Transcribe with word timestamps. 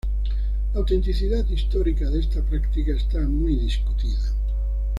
La 0.73 0.79
autenticidad 0.79 1.47
histórica 1.47 2.09
de 2.09 2.21
esta 2.21 2.41
práctica 2.41 2.91
está 2.93 3.19
muy 3.21 3.55
discutida. 3.55 4.33